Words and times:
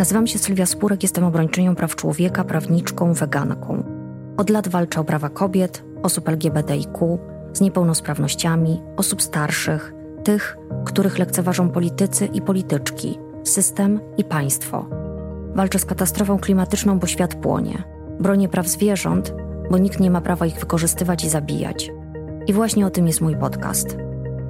Nazywam 0.00 0.26
się 0.26 0.38
Sylwia 0.38 0.66
Spurek, 0.66 1.02
jestem 1.02 1.24
obrończynią 1.24 1.74
praw 1.74 1.96
człowieka, 1.96 2.44
prawniczką, 2.44 3.12
weganką. 3.12 3.84
Od 4.36 4.50
lat 4.50 4.68
walczę 4.68 5.00
o 5.00 5.04
prawa 5.04 5.28
kobiet, 5.28 5.84
osób 6.02 6.28
LGBTIQ, 6.28 7.18
z 7.52 7.60
niepełnosprawnościami, 7.60 8.82
osób 8.96 9.22
starszych, 9.22 9.94
tych, 10.24 10.56
których 10.84 11.18
lekceważą 11.18 11.68
politycy 11.68 12.26
i 12.26 12.42
polityczki, 12.42 13.18
system 13.44 14.00
i 14.16 14.24
państwo. 14.24 14.86
Walczę 15.54 15.78
z 15.78 15.84
katastrofą 15.84 16.38
klimatyczną, 16.38 16.98
bo 16.98 17.06
świat 17.06 17.34
płonie. 17.34 17.82
Bronię 18.20 18.48
praw 18.48 18.68
zwierząt, 18.68 19.34
bo 19.70 19.78
nikt 19.78 20.00
nie 20.00 20.10
ma 20.10 20.20
prawa 20.20 20.46
ich 20.46 20.60
wykorzystywać 20.60 21.24
i 21.24 21.28
zabijać. 21.28 21.90
I 22.46 22.52
właśnie 22.52 22.86
o 22.86 22.90
tym 22.90 23.06
jest 23.06 23.20
mój 23.20 23.36
podcast. 23.36 23.96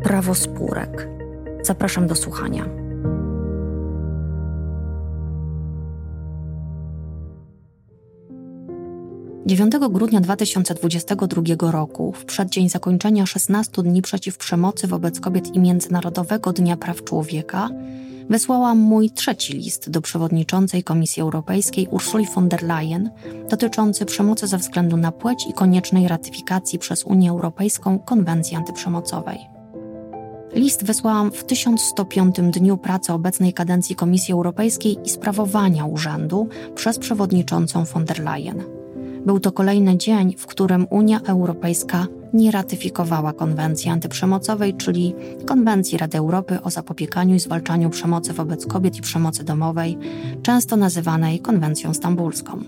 Prawo 0.02 0.34
spórek. 0.34 1.08
Zapraszam 1.62 2.06
do 2.06 2.14
słuchania. 2.14 2.79
9 9.50 9.74
grudnia 9.90 10.20
2022 10.20 11.70
roku, 11.70 12.12
w 12.12 12.24
przeddzień 12.24 12.68
zakończenia 12.68 13.26
16 13.26 13.82
dni 13.82 14.02
przeciw 14.02 14.38
przemocy 14.38 14.86
wobec 14.86 15.20
kobiet 15.20 15.54
i 15.54 15.60
Międzynarodowego 15.60 16.52
Dnia 16.52 16.76
Praw 16.76 17.04
Człowieka, 17.04 17.68
wysłałam 18.28 18.78
mój 18.78 19.10
trzeci 19.10 19.52
list 19.52 19.90
do 19.90 20.00
przewodniczącej 20.00 20.84
Komisji 20.84 21.22
Europejskiej 21.22 21.88
Ursuli 21.90 22.26
von 22.34 22.48
der 22.48 22.62
Leyen 22.62 23.10
dotyczący 23.48 24.06
przemocy 24.06 24.46
ze 24.46 24.58
względu 24.58 24.96
na 24.96 25.12
płeć 25.12 25.46
i 25.50 25.52
koniecznej 25.52 26.08
ratyfikacji 26.08 26.78
przez 26.78 27.04
Unię 27.04 27.30
Europejską 27.30 27.98
konwencji 27.98 28.56
antyprzemocowej. 28.56 29.38
List 30.52 30.84
wysłałam 30.84 31.30
w 31.30 31.44
1105 31.44 32.36
dniu 32.40 32.76
pracy 32.76 33.12
obecnej 33.12 33.52
kadencji 33.52 33.96
Komisji 33.96 34.34
Europejskiej 34.34 34.98
i 35.04 35.08
sprawowania 35.08 35.84
urzędu 35.84 36.48
przez 36.74 36.98
przewodniczącą 36.98 37.84
von 37.84 38.04
der 38.04 38.24
Leyen. 38.24 38.79
Był 39.26 39.40
to 39.40 39.52
kolejny 39.52 39.96
dzień, 39.96 40.34
w 40.38 40.46
którym 40.46 40.86
Unia 40.90 41.20
Europejska 41.26 42.06
nie 42.32 42.50
ratyfikowała 42.50 43.32
konwencji 43.32 43.90
antyprzemocowej, 43.90 44.74
czyli 44.74 45.14
Konwencji 45.46 45.98
Rady 45.98 46.18
Europy 46.18 46.62
o 46.62 46.70
zapobieganiu 46.70 47.34
i 47.34 47.40
zwalczaniu 47.40 47.90
przemocy 47.90 48.32
wobec 48.32 48.66
kobiet 48.66 48.96
i 48.96 49.00
przemocy 49.00 49.44
domowej, 49.44 49.98
często 50.42 50.76
nazywanej 50.76 51.40
konwencją 51.40 51.94
stambulską. 51.94 52.60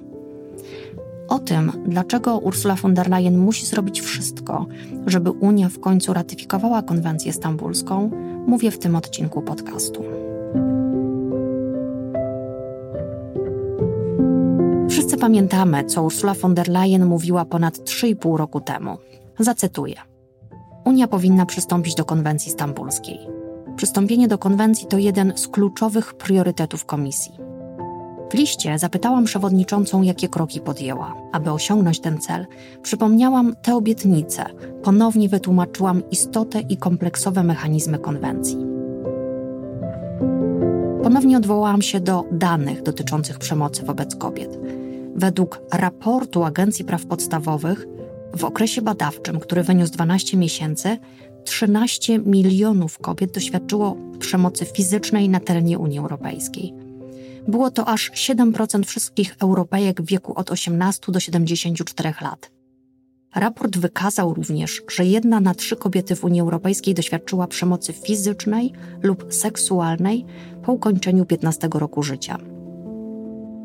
O 1.28 1.38
tym, 1.38 1.72
dlaczego 1.86 2.38
Ursula 2.38 2.74
von 2.74 2.94
der 2.94 3.10
Leyen 3.10 3.38
musi 3.38 3.66
zrobić 3.66 4.00
wszystko, 4.00 4.66
żeby 5.06 5.30
Unia 5.30 5.68
w 5.68 5.80
końcu 5.80 6.12
ratyfikowała 6.12 6.82
konwencję 6.82 7.32
stambulską, 7.32 8.10
mówię 8.46 8.70
w 8.70 8.78
tym 8.78 8.96
odcinku 8.96 9.42
podcastu. 9.42 10.04
Pamiętamy, 15.22 15.84
co 15.84 16.02
Ursula 16.02 16.34
von 16.34 16.54
der 16.54 16.68
Leyen 16.68 17.06
mówiła 17.06 17.44
ponad 17.44 17.78
3,5 17.78 18.36
roku 18.36 18.60
temu. 18.60 18.98
Zacytuję. 19.38 19.94
Unia 20.84 21.08
powinna 21.08 21.46
przystąpić 21.46 21.94
do 21.94 22.04
konwencji 22.04 22.52
stambulskiej. 22.52 23.18
Przystąpienie 23.76 24.28
do 24.28 24.38
konwencji 24.38 24.86
to 24.86 24.98
jeden 24.98 25.32
z 25.36 25.48
kluczowych 25.48 26.14
priorytetów 26.14 26.84
komisji. 26.84 27.32
W 28.30 28.34
liście 28.34 28.78
zapytałam 28.78 29.24
przewodniczącą, 29.24 30.02
jakie 30.02 30.28
kroki 30.28 30.60
podjęła. 30.60 31.14
Aby 31.32 31.50
osiągnąć 31.50 32.00
ten 32.00 32.20
cel, 32.20 32.46
przypomniałam 32.82 33.56
te 33.62 33.76
obietnice, 33.76 34.44
ponownie 34.82 35.28
wytłumaczyłam 35.28 36.02
istotę 36.10 36.60
i 36.60 36.76
kompleksowe 36.76 37.42
mechanizmy 37.42 37.98
konwencji. 37.98 38.66
Ponownie 41.02 41.36
odwołałam 41.36 41.82
się 41.82 42.00
do 42.00 42.24
danych 42.32 42.82
dotyczących 42.82 43.38
przemocy 43.38 43.82
wobec 43.84 44.16
kobiet 44.16 44.81
Według 45.14 45.60
raportu 45.72 46.44
Agencji 46.44 46.84
Praw 46.84 47.06
Podstawowych 47.06 47.86
w 48.36 48.44
okresie 48.44 48.82
badawczym, 48.82 49.40
który 49.40 49.62
wyniósł 49.62 49.92
12 49.92 50.36
miesięcy, 50.36 50.98
13 51.44 52.18
milionów 52.18 52.98
kobiet 52.98 53.32
doświadczyło 53.32 53.96
przemocy 54.18 54.64
fizycznej 54.64 55.28
na 55.28 55.40
terenie 55.40 55.78
Unii 55.78 55.98
Europejskiej. 55.98 56.74
Było 57.48 57.70
to 57.70 57.88
aż 57.88 58.10
7% 58.10 58.84
wszystkich 58.84 59.36
Europejek 59.40 60.02
w 60.02 60.06
wieku 60.06 60.32
od 60.36 60.50
18 60.50 61.12
do 61.12 61.20
74 61.20 62.14
lat. 62.20 62.50
Raport 63.34 63.78
wykazał 63.78 64.34
również, 64.34 64.82
że 64.90 65.04
jedna 65.04 65.40
na 65.40 65.54
trzy 65.54 65.76
kobiety 65.76 66.16
w 66.16 66.24
Unii 66.24 66.40
Europejskiej 66.40 66.94
doświadczyła 66.94 67.46
przemocy 67.46 67.92
fizycznej 67.92 68.72
lub 69.02 69.34
seksualnej 69.34 70.24
po 70.62 70.72
ukończeniu 70.72 71.26
15 71.26 71.68
roku 71.74 72.02
życia. 72.02 72.51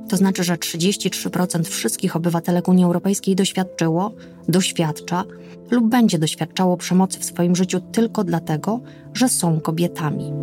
To 0.09 0.17
znaczy, 0.17 0.43
że 0.43 0.55
33% 0.55 1.63
wszystkich 1.63 2.15
obywatelek 2.15 2.67
Unii 2.67 2.85
Europejskiej 2.85 3.35
doświadczyło, 3.35 4.11
doświadcza 4.47 5.23
lub 5.71 5.89
będzie 5.89 6.19
doświadczało 6.19 6.77
przemocy 6.77 7.19
w 7.19 7.25
swoim 7.25 7.55
życiu 7.55 7.79
tylko 7.91 8.23
dlatego, 8.23 8.79
że 9.13 9.29
są 9.29 9.59
kobietami. 9.59 10.33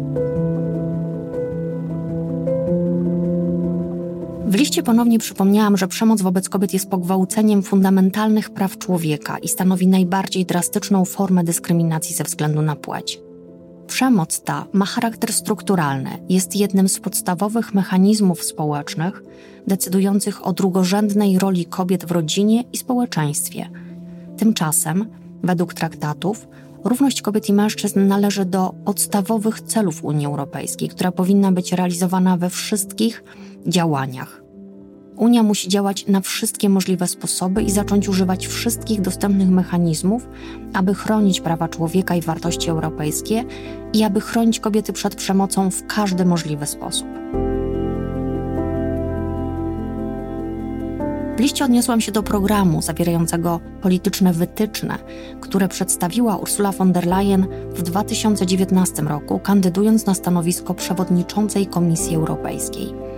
W 4.46 4.54
liście 4.54 4.82
ponownie 4.82 5.18
przypomniałam, 5.18 5.76
że 5.76 5.88
przemoc 5.88 6.22
wobec 6.22 6.48
kobiet 6.48 6.72
jest 6.72 6.90
pogwałceniem 6.90 7.62
fundamentalnych 7.62 8.50
praw 8.50 8.78
człowieka 8.78 9.38
i 9.38 9.48
stanowi 9.48 9.86
najbardziej 9.86 10.46
drastyczną 10.46 11.04
formę 11.04 11.44
dyskryminacji 11.44 12.16
ze 12.16 12.24
względu 12.24 12.62
na 12.62 12.76
płeć. 12.76 13.20
Przemoc 13.86 14.40
ta 14.40 14.66
ma 14.72 14.84
charakter 14.84 15.32
strukturalny, 15.32 16.10
jest 16.28 16.56
jednym 16.56 16.88
z 16.88 17.00
podstawowych 17.00 17.74
mechanizmów 17.74 18.42
społecznych 18.42 19.22
decydujących 19.66 20.46
o 20.46 20.52
drugorzędnej 20.52 21.38
roli 21.38 21.66
kobiet 21.66 22.04
w 22.04 22.10
rodzinie 22.10 22.64
i 22.72 22.76
społeczeństwie. 22.76 23.70
Tymczasem, 24.36 25.06
według 25.42 25.74
traktatów, 25.74 26.46
równość 26.84 27.22
kobiet 27.22 27.48
i 27.48 27.52
mężczyzn 27.52 28.06
należy 28.06 28.44
do 28.44 28.74
podstawowych 28.84 29.60
celów 29.60 30.04
Unii 30.04 30.26
Europejskiej, 30.26 30.88
która 30.88 31.12
powinna 31.12 31.52
być 31.52 31.72
realizowana 31.72 32.36
we 32.36 32.50
wszystkich 32.50 33.24
działaniach. 33.66 34.43
Unia 35.16 35.42
musi 35.42 35.68
działać 35.68 36.06
na 36.06 36.20
wszystkie 36.20 36.68
możliwe 36.68 37.06
sposoby 37.06 37.62
i 37.62 37.70
zacząć 37.70 38.08
używać 38.08 38.46
wszystkich 38.46 39.00
dostępnych 39.00 39.48
mechanizmów, 39.48 40.28
aby 40.72 40.94
chronić 40.94 41.40
prawa 41.40 41.68
człowieka 41.68 42.14
i 42.14 42.20
wartości 42.20 42.70
europejskie 42.70 43.44
i 43.92 44.04
aby 44.04 44.20
chronić 44.20 44.60
kobiety 44.60 44.92
przed 44.92 45.14
przemocą 45.14 45.70
w 45.70 45.86
każdy 45.86 46.24
możliwy 46.24 46.66
sposób. 46.66 47.06
W 51.36 51.40
liście 51.40 51.64
odniosłam 51.64 52.00
się 52.00 52.12
do 52.12 52.22
programu 52.22 52.82
zawierającego 52.82 53.60
polityczne 53.82 54.32
wytyczne, 54.32 54.98
które 55.40 55.68
przedstawiła 55.68 56.36
Ursula 56.36 56.72
von 56.72 56.92
der 56.92 57.06
Leyen 57.06 57.46
w 57.70 57.82
2019 57.82 59.02
roku, 59.02 59.38
kandydując 59.38 60.06
na 60.06 60.14
stanowisko 60.14 60.74
przewodniczącej 60.74 61.66
Komisji 61.66 62.16
Europejskiej. 62.16 63.13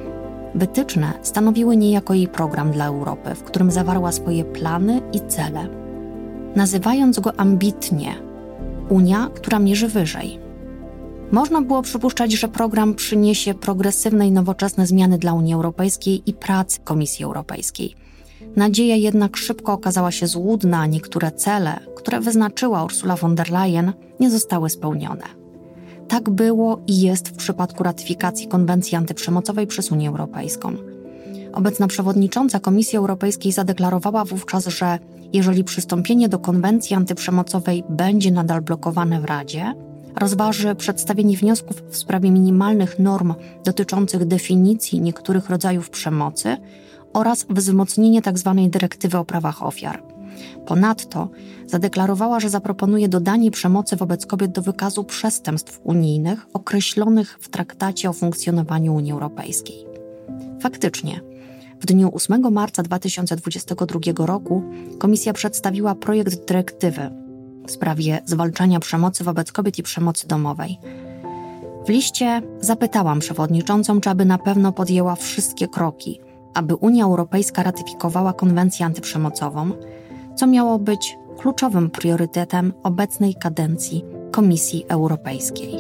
Wytyczne 0.57 1.13
stanowiły 1.23 1.77
niejako 1.77 2.15
jej 2.15 2.29
program 2.29 2.73
dla 2.73 2.87
Europy, 2.87 3.35
w 3.35 3.43
którym 3.43 3.71
zawarła 3.71 4.13
swoje 4.13 4.45
plany 4.45 5.01
i 5.13 5.21
cele. 5.29 5.69
Nazywając 6.55 7.21
go 7.21 7.41
ambitnie 7.41 8.15
Unia, 8.89 9.31
która 9.35 9.59
mierzy 9.59 9.89
wyżej. 9.89 10.39
Można 11.33 11.61
było 11.61 11.83
przypuszczać, 11.83 12.33
że 12.33 12.49
program 12.49 12.95
przyniesie 12.95 13.55
progresywne 13.55 14.29
i 14.29 14.33
nowoczesne 14.33 14.87
zmiany 14.87 15.19
dla 15.19 15.33
Unii 15.33 15.55
Europejskiej 15.55 16.23
i 16.27 16.35
pracy 16.35 16.81
Komisji 16.81 17.25
Europejskiej. 17.25 17.95
Nadzieja 18.57 18.97
jednak 18.97 19.37
szybko 19.37 19.73
okazała 19.73 20.11
się 20.11 20.27
złudna, 20.27 20.87
niektóre 20.87 21.33
cele, 21.33 21.81
które 21.97 22.21
wyznaczyła 22.21 22.85
Ursula 22.85 23.17
von 23.17 23.35
der 23.35 23.51
Leyen, 23.51 23.93
nie 24.21 24.31
zostały 24.31 24.71
spełnione. 24.71 25.46
Tak 26.09 26.31
było 26.31 26.81
i 26.87 27.01
jest 27.01 27.29
w 27.29 27.37
przypadku 27.37 27.83
ratyfikacji 27.83 28.49
konwencji 28.49 28.97
antyprzemocowej 28.97 29.67
przez 29.67 29.93
Unię 29.93 30.09
Europejską. 30.09 30.77
Obecna 31.53 31.87
przewodnicząca 31.87 32.61
Komisji 32.61 32.99
Europejskiej 32.99 33.53
zadeklarowała 33.53 34.25
wówczas, 34.25 34.67
że 34.67 34.99
jeżeli 35.33 35.65
przystąpienie 35.65 36.29
do 36.29 36.39
konwencji 36.39 36.97
antyprzemocowej 36.97 37.85
będzie 37.89 38.31
nadal 38.31 38.63
blokowane 38.63 39.21
w 39.21 39.25
Radzie, 39.25 39.75
rozważy 40.17 40.75
przedstawienie 40.75 41.37
wniosków 41.37 41.83
w 41.91 41.97
sprawie 41.97 42.31
minimalnych 42.31 42.99
norm 42.99 43.35
dotyczących 43.65 44.25
definicji 44.25 45.01
niektórych 45.01 45.51
rodzajów 45.51 45.91
przemocy 45.91 46.57
oraz 47.13 47.47
wzmocnienie 47.51 48.23
tzw. 48.23 48.55
Tak 48.57 48.71
dyrektywy 48.71 49.19
o 49.19 49.25
prawach 49.25 49.63
ofiar. 49.63 50.03
Ponadto 50.67 51.29
zadeklarowała, 51.67 52.41
że 52.41 52.51
zaproponuje 52.51 53.09
dodanie 53.09 53.51
przemocy 53.51 53.97
wobec 53.97 54.27
kobiet 54.27 54.53
do 54.53 54.63
wykazu 54.63 55.05
przestępstw 55.05 55.81
unijnych 55.85 56.47
określonych 56.53 57.39
w 57.41 57.49
Traktacie 57.49 58.11
o 58.11 58.13
funkcjonowaniu 58.13 58.95
Unii 58.95 59.13
Europejskiej. 59.13 59.87
Faktycznie, 60.61 61.21
w 61.81 61.87
dniu 61.87 62.11
8 62.15 62.53
marca 62.53 62.83
2022 62.83 64.27
roku 64.27 64.63
Komisja 64.99 65.33
przedstawiła 65.33 65.95
projekt 65.95 66.47
dyrektywy 66.49 67.11
w 67.67 67.71
sprawie 67.71 68.23
zwalczania 68.25 68.81
przemocy 68.81 69.25
wobec 69.25 69.53
kobiet 69.53 69.79
i 69.79 69.83
przemocy 69.83 70.29
domowej. 70.29 70.79
W 71.87 71.89
liście 71.89 72.43
zapytałam 72.61 73.21
przewodniczącą, 73.21 74.01
czy 74.01 74.11
aby 74.11 74.25
na 74.25 74.39
pewno 74.39 74.73
podjęła 74.73 75.15
wszystkie 75.15 75.69
kroki, 75.69 76.21
aby 76.55 76.75
Unia 76.75 77.05
Europejska 77.05 77.63
ratyfikowała 77.63 78.33
konwencję 78.33 78.87
antyprzemocową, 78.87 79.71
co 80.37 80.47
miało 80.47 80.79
być 80.79 81.19
kluczowym 81.39 81.91
priorytetem 81.91 82.73
obecnej 82.83 83.35
kadencji 83.35 84.05
Komisji 84.31 84.85
Europejskiej. 84.89 85.75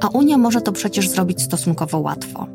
A 0.00 0.08
Unia 0.08 0.38
może 0.38 0.60
to 0.60 0.72
przecież 0.72 1.08
zrobić 1.08 1.42
stosunkowo 1.42 1.98
łatwo. 1.98 2.46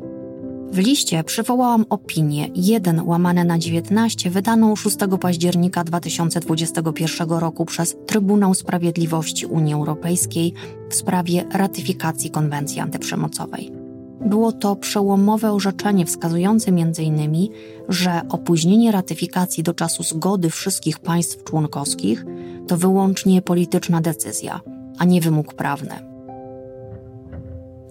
W 0.72 0.78
liście 0.78 1.24
przywołałam 1.24 1.84
opinię 1.90 2.48
1 2.54 3.00
łamane 3.04 3.44
na 3.44 3.58
19 3.58 4.30
wydaną 4.30 4.76
6 4.76 4.96
października 5.20 5.84
2021 5.84 7.30
roku 7.30 7.64
przez 7.64 7.96
Trybunał 8.06 8.54
Sprawiedliwości 8.54 9.46
Unii 9.46 9.74
Europejskiej 9.74 10.52
w 10.90 10.94
sprawie 10.94 11.44
ratyfikacji 11.52 12.30
konwencji 12.30 12.80
antyprzemocowej. 12.80 13.87
Było 14.20 14.52
to 14.52 14.76
przełomowe 14.76 15.52
orzeczenie 15.52 16.06
wskazujące 16.06 16.70
m.in., 16.70 17.48
że 17.88 18.20
opóźnienie 18.28 18.92
ratyfikacji 18.92 19.62
do 19.62 19.74
czasu 19.74 20.02
zgody 20.02 20.50
wszystkich 20.50 20.98
państw 20.98 21.44
członkowskich 21.44 22.24
to 22.66 22.76
wyłącznie 22.76 23.42
polityczna 23.42 24.00
decyzja, 24.00 24.60
a 24.98 25.04
nie 25.04 25.20
wymóg 25.20 25.54
prawny. 25.54 26.08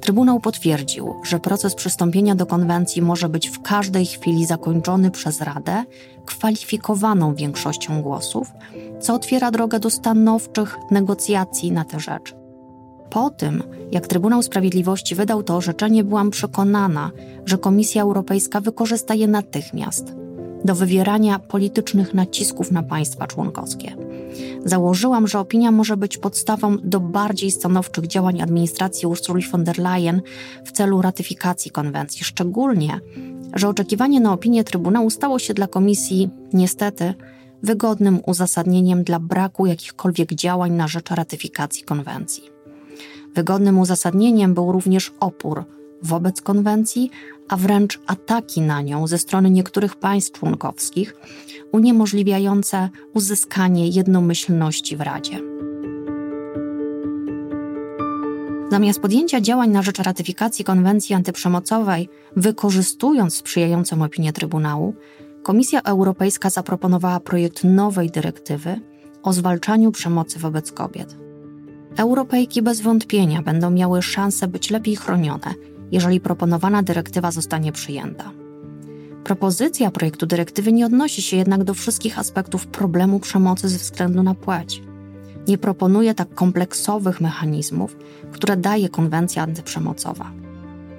Trybunał 0.01 0.39
potwierdził, 0.39 1.15
że 1.23 1.39
proces 1.39 1.75
przystąpienia 1.75 2.35
do 2.35 2.45
konwencji 2.45 3.01
może 3.01 3.29
być 3.29 3.49
w 3.49 3.61
każdej 3.61 4.05
chwili 4.05 4.45
zakończony 4.45 5.11
przez 5.11 5.41
Radę 5.41 5.83
kwalifikowaną 6.25 7.35
większością 7.35 8.01
głosów, 8.01 8.51
co 8.99 9.13
otwiera 9.13 9.51
drogę 9.51 9.79
do 9.79 9.89
stanowczych 9.89 10.77
negocjacji 10.91 11.71
na 11.71 11.85
tę 11.85 11.99
rzecz. 11.99 12.36
Po 13.09 13.29
tym, 13.29 13.63
jak 13.91 14.07
Trybunał 14.07 14.43
Sprawiedliwości 14.43 15.15
wydał 15.15 15.43
to 15.43 15.55
orzeczenie, 15.55 16.03
byłam 16.03 16.31
przekonana, 16.31 17.11
że 17.45 17.57
Komisja 17.57 18.01
Europejska 18.03 18.61
wykorzysta 18.61 19.13
je 19.13 19.27
natychmiast 19.27 20.13
do 20.65 20.75
wywierania 20.75 21.39
politycznych 21.39 22.13
nacisków 22.13 22.71
na 22.71 22.83
państwa 22.83 23.27
członkowskie. 23.27 23.95
Założyłam, 24.65 25.27
że 25.27 25.39
opinia 25.39 25.71
może 25.71 25.97
być 25.97 26.17
podstawą 26.17 26.77
do 26.83 26.99
bardziej 26.99 27.51
stanowczych 27.51 28.07
działań 28.07 28.41
administracji 28.41 29.07
Ursuli 29.07 29.43
von 29.51 29.63
der 29.63 29.79
Leyen 29.79 30.21
w 30.65 30.71
celu 30.71 31.01
ratyfikacji 31.01 31.71
konwencji, 31.71 32.23
szczególnie, 32.23 32.99
że 33.53 33.69
oczekiwanie 33.69 34.19
na 34.19 34.33
opinię 34.33 34.63
Trybunału 34.63 35.09
stało 35.09 35.39
się 35.39 35.53
dla 35.53 35.67
Komisji, 35.67 36.29
niestety, 36.53 37.13
wygodnym 37.63 38.19
uzasadnieniem 38.25 39.03
dla 39.03 39.19
braku 39.19 39.65
jakichkolwiek 39.65 40.33
działań 40.33 40.71
na 40.71 40.87
rzecz 40.87 41.09
ratyfikacji 41.11 41.83
konwencji. 41.83 42.56
Wygodnym 43.37 43.79
uzasadnieniem 43.79 44.53
był 44.53 44.71
również 44.71 45.13
opór 45.19 45.63
wobec 46.03 46.41
konwencji, 46.41 47.11
a 47.49 47.57
wręcz 47.57 47.99
ataki 48.07 48.61
na 48.61 48.81
nią 48.81 49.07
ze 49.07 49.17
strony 49.17 49.49
niektórych 49.49 49.95
państw 49.95 50.39
członkowskich, 50.39 51.15
uniemożliwiające 51.71 52.89
uzyskanie 53.13 53.87
jednomyślności 53.87 54.97
w 54.97 55.01
Radzie. 55.01 55.39
Zamiast 58.71 58.99
podjęcia 58.99 59.41
działań 59.41 59.69
na 59.69 59.81
rzecz 59.81 59.99
ratyfikacji 59.99 60.65
konwencji 60.65 61.15
antyprzemocowej, 61.15 62.09
wykorzystując 62.35 63.35
sprzyjającą 63.35 64.03
opinię 64.03 64.33
Trybunału, 64.33 64.93
Komisja 65.43 65.81
Europejska 65.81 66.49
zaproponowała 66.49 67.19
projekt 67.19 67.63
nowej 67.63 68.11
dyrektywy 68.11 68.79
o 69.23 69.33
zwalczaniu 69.33 69.91
przemocy 69.91 70.39
wobec 70.39 70.71
kobiet. 70.71 71.26
Europejki 71.97 72.61
bez 72.61 72.81
wątpienia 72.81 73.41
będą 73.41 73.69
miały 73.69 74.01
szansę 74.01 74.47
być 74.47 74.69
lepiej 74.69 74.95
chronione, 74.95 75.53
jeżeli 75.91 76.19
proponowana 76.19 76.83
dyrektywa 76.83 77.31
zostanie 77.31 77.71
przyjęta. 77.71 78.31
Propozycja 79.23 79.91
projektu 79.91 80.25
dyrektywy 80.25 80.73
nie 80.73 80.85
odnosi 80.85 81.21
się 81.21 81.37
jednak 81.37 81.63
do 81.63 81.73
wszystkich 81.73 82.19
aspektów 82.19 82.67
problemu 82.67 83.19
przemocy 83.19 83.69
ze 83.69 83.77
względu 83.77 84.23
na 84.23 84.35
płeć. 84.35 84.83
Nie 85.47 85.57
proponuje 85.57 86.13
tak 86.13 86.33
kompleksowych 86.33 87.21
mechanizmów, 87.21 87.97
które 88.31 88.57
daje 88.57 88.89
konwencja 88.89 89.43
antyprzemocowa. 89.43 90.31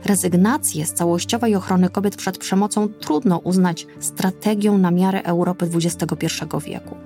Rezygnację 0.05 0.87
z 0.87 0.93
całościowej 0.93 1.55
ochrony 1.55 1.91
kobiet 1.91 2.17
przed 2.17 2.39
przemocą 2.39 2.89
trudno 2.89 3.39
uznać 3.39 3.87
strategią 4.01 4.79
na 4.79 4.91
miarę 4.91 5.23
Europy 5.23 5.71
XXI 5.75 6.27
wieku. 6.67 6.97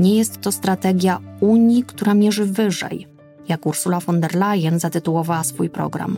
Nie 0.00 0.16
jest 0.16 0.40
to 0.40 0.52
strategia 0.52 1.20
Unii, 1.40 1.84
która 1.84 2.14
mierzy 2.14 2.44
wyżej, 2.44 3.06
jak 3.48 3.66
Ursula 3.66 4.00
von 4.00 4.20
der 4.20 4.34
Leyen 4.34 4.78
zatytułowała 4.78 5.44
swój 5.44 5.70
program. 5.70 6.16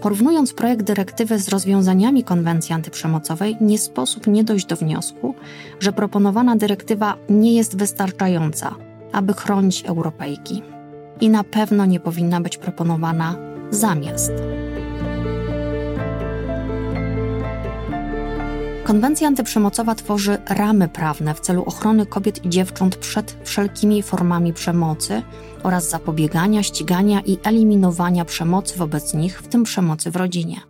Porównując 0.00 0.52
projekt 0.52 0.82
dyrektywy 0.82 1.38
z 1.38 1.48
rozwiązaniami 1.48 2.24
konwencji 2.24 2.74
antyprzemocowej, 2.74 3.56
nie 3.60 3.78
sposób 3.78 4.26
nie 4.26 4.44
dojść 4.44 4.66
do 4.66 4.76
wniosku, 4.76 5.34
że 5.80 5.92
proponowana 5.92 6.56
dyrektywa 6.56 7.16
nie 7.28 7.54
jest 7.54 7.76
wystarczająca, 7.76 8.74
aby 9.12 9.32
chronić 9.32 9.84
Europejki 9.84 10.62
i 11.20 11.28
na 11.28 11.44
pewno 11.44 11.86
nie 11.86 12.00
powinna 12.00 12.40
być 12.40 12.58
proponowana 12.58 13.34
zamiast. 13.70 14.32
Konwencja 18.90 19.28
antyprzemocowa 19.28 19.94
tworzy 19.94 20.38
ramy 20.48 20.88
prawne 20.88 21.34
w 21.34 21.40
celu 21.40 21.64
ochrony 21.64 22.06
kobiet 22.06 22.44
i 22.44 22.48
dziewcząt 22.48 22.96
przed 22.96 23.36
wszelkimi 23.44 24.02
formami 24.02 24.52
przemocy 24.52 25.22
oraz 25.62 25.90
zapobiegania, 25.90 26.62
ścigania 26.62 27.20
i 27.20 27.38
eliminowania 27.42 28.24
przemocy 28.24 28.78
wobec 28.78 29.14
nich, 29.14 29.42
w 29.42 29.48
tym 29.48 29.64
przemocy 29.64 30.10
w 30.10 30.16
rodzinie. 30.16 30.60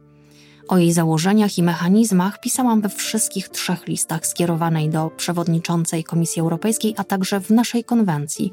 O 0.69 0.79
jej 0.79 0.93
założeniach 0.93 1.59
i 1.59 1.63
mechanizmach 1.63 2.41
pisałam 2.41 2.81
we 2.81 2.89
wszystkich 2.89 3.49
trzech 3.49 3.87
listach 3.87 4.27
skierowanej 4.27 4.89
do 4.89 5.11
przewodniczącej 5.17 6.05
Komisji 6.05 6.43
Europejskiej, 6.43 6.95
a 6.97 7.05
także 7.05 7.41
w 7.41 7.51
naszej 7.51 7.85
konwencji, 7.85 8.53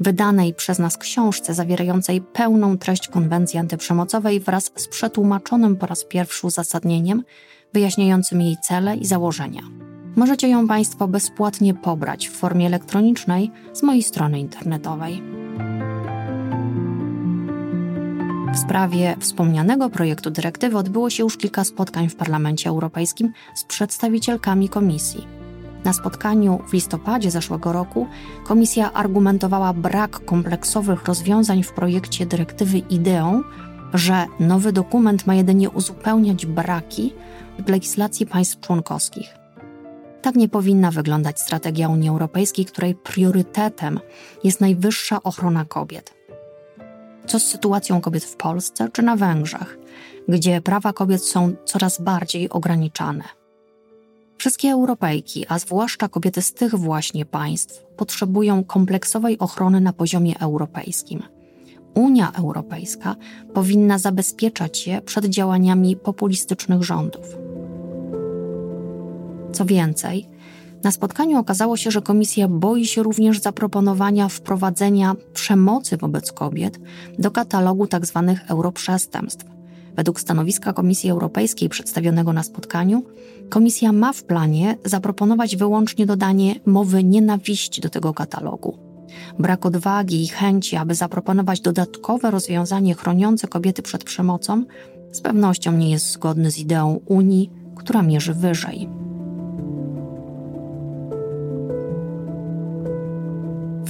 wydanej 0.00 0.54
przez 0.54 0.78
nas 0.78 0.98
książce 0.98 1.54
zawierającej 1.54 2.20
pełną 2.20 2.78
treść 2.78 3.08
konwencji 3.08 3.58
antyprzemocowej 3.58 4.40
wraz 4.40 4.72
z 4.76 4.88
przetłumaczonym 4.88 5.76
po 5.76 5.86
raz 5.86 6.04
pierwszy 6.04 6.46
uzasadnieniem 6.46 7.24
wyjaśniającym 7.74 8.40
jej 8.40 8.56
cele 8.62 8.96
i 8.96 9.06
założenia. 9.06 9.62
Możecie 10.16 10.48
ją 10.48 10.68
Państwo 10.68 11.08
bezpłatnie 11.08 11.74
pobrać 11.74 12.28
w 12.28 12.32
formie 12.32 12.66
elektronicznej 12.66 13.50
z 13.72 13.82
mojej 13.82 14.02
strony 14.02 14.40
internetowej. 14.40 15.22
W 18.54 18.58
sprawie 18.58 19.16
wspomnianego 19.20 19.90
projektu 19.90 20.30
dyrektywy 20.30 20.78
odbyło 20.78 21.10
się 21.10 21.22
już 21.22 21.36
kilka 21.36 21.64
spotkań 21.64 22.08
w 22.08 22.16
Parlamencie 22.16 22.70
Europejskim 22.70 23.32
z 23.54 23.64
przedstawicielkami 23.64 24.68
Komisji. 24.68 25.26
Na 25.84 25.92
spotkaniu 25.92 26.58
w 26.68 26.72
listopadzie 26.72 27.30
zeszłego 27.30 27.72
roku 27.72 28.06
Komisja 28.44 28.92
argumentowała 28.92 29.72
brak 29.72 30.24
kompleksowych 30.24 31.04
rozwiązań 31.04 31.62
w 31.62 31.72
projekcie 31.72 32.26
dyrektywy 32.26 32.78
ideą, 32.78 33.42
że 33.94 34.26
nowy 34.40 34.72
dokument 34.72 35.26
ma 35.26 35.34
jedynie 35.34 35.70
uzupełniać 35.70 36.46
braki 36.46 37.12
w 37.58 37.68
legislacji 37.68 38.26
państw 38.26 38.60
członkowskich. 38.60 39.34
Tak 40.22 40.34
nie 40.34 40.48
powinna 40.48 40.90
wyglądać 40.90 41.40
strategia 41.40 41.88
Unii 41.88 42.08
Europejskiej, 42.08 42.64
której 42.64 42.94
priorytetem 42.94 44.00
jest 44.44 44.60
najwyższa 44.60 45.22
ochrona 45.22 45.64
kobiet. 45.64 46.14
Co 47.26 47.40
z 47.40 47.44
sytuacją 47.44 48.00
kobiet 48.00 48.24
w 48.24 48.36
Polsce 48.36 48.88
czy 48.92 49.02
na 49.02 49.16
Węgrzech, 49.16 49.78
gdzie 50.28 50.60
prawa 50.60 50.92
kobiet 50.92 51.22
są 51.22 51.54
coraz 51.64 52.00
bardziej 52.00 52.50
ograniczane? 52.50 53.24
Wszystkie 54.38 54.70
Europejki, 54.70 55.46
a 55.48 55.58
zwłaszcza 55.58 56.08
kobiety 56.08 56.42
z 56.42 56.52
tych 56.52 56.74
właśnie 56.74 57.24
państw, 57.26 57.84
potrzebują 57.96 58.64
kompleksowej 58.64 59.38
ochrony 59.38 59.80
na 59.80 59.92
poziomie 59.92 60.40
europejskim. 60.40 61.22
Unia 61.94 62.32
Europejska 62.32 63.16
powinna 63.54 63.98
zabezpieczać 63.98 64.86
je 64.86 65.02
przed 65.02 65.26
działaniami 65.26 65.96
populistycznych 65.96 66.82
rządów. 66.82 67.43
Co 69.54 69.64
więcej, 69.64 70.28
na 70.84 70.90
spotkaniu 70.90 71.38
okazało 71.38 71.76
się, 71.76 71.90
że 71.90 72.02
Komisja 72.02 72.48
boi 72.48 72.86
się 72.86 73.02
również 73.02 73.40
zaproponowania 73.40 74.28
wprowadzenia 74.28 75.14
przemocy 75.32 75.96
wobec 75.96 76.32
kobiet 76.32 76.80
do 77.18 77.30
katalogu 77.30 77.86
tzw. 77.86 78.24
Tak 78.26 78.50
europrzestępstw. 78.50 79.46
Według 79.96 80.20
stanowiska 80.20 80.72
Komisji 80.72 81.10
Europejskiej 81.10 81.68
przedstawionego 81.68 82.32
na 82.32 82.42
spotkaniu, 82.42 83.02
Komisja 83.50 83.92
ma 83.92 84.12
w 84.12 84.24
planie 84.24 84.78
zaproponować 84.84 85.56
wyłącznie 85.56 86.06
dodanie 86.06 86.54
mowy 86.66 87.04
nienawiści 87.04 87.80
do 87.80 87.88
tego 87.88 88.14
katalogu. 88.14 88.78
Brak 89.38 89.66
odwagi 89.66 90.22
i 90.22 90.28
chęci, 90.28 90.76
aby 90.76 90.94
zaproponować 90.94 91.60
dodatkowe 91.60 92.30
rozwiązanie 92.30 92.94
chroniące 92.94 93.48
kobiety 93.48 93.82
przed 93.82 94.04
przemocą, 94.04 94.64
z 95.12 95.20
pewnością 95.20 95.72
nie 95.72 95.90
jest 95.90 96.10
zgodny 96.10 96.50
z 96.50 96.58
ideą 96.58 97.00
Unii, 97.06 97.50
która 97.76 98.02
mierzy 98.02 98.34
wyżej. 98.34 99.03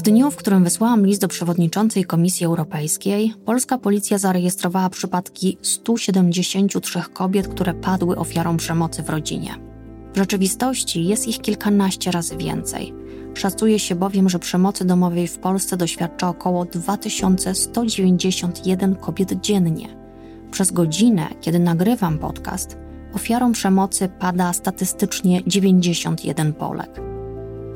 Dniu, 0.04 0.30
w 0.30 0.36
którym 0.36 0.64
wysłałam 0.64 1.06
list 1.06 1.20
do 1.20 1.28
przewodniczącej 1.28 2.04
Komisji 2.04 2.46
Europejskiej, 2.46 3.34
polska 3.44 3.78
policja 3.78 4.18
zarejestrowała 4.18 4.90
przypadki 4.90 5.58
173 5.62 7.02
kobiet, 7.12 7.48
które 7.48 7.74
padły 7.74 8.16
ofiarą 8.16 8.56
przemocy 8.56 9.02
w 9.02 9.10
rodzinie. 9.10 9.54
W 10.14 10.16
rzeczywistości 10.16 11.04
jest 11.04 11.28
ich 11.28 11.40
kilkanaście 11.40 12.10
razy 12.10 12.36
więcej. 12.36 12.94
Szacuje 13.34 13.78
się 13.78 13.94
bowiem, 13.94 14.28
że 14.28 14.38
przemocy 14.38 14.84
domowej 14.84 15.28
w 15.28 15.38
Polsce 15.38 15.76
doświadcza 15.76 16.28
około 16.28 16.64
2191 16.64 18.96
kobiet 18.96 19.40
dziennie. 19.40 19.88
Przez 20.50 20.70
godzinę, 20.70 21.28
kiedy 21.40 21.58
nagrywam 21.58 22.18
podcast, 22.18 22.76
ofiarą 23.14 23.52
przemocy 23.52 24.08
pada 24.08 24.52
statystycznie 24.52 25.42
91 25.46 26.52
Polek. 26.52 27.13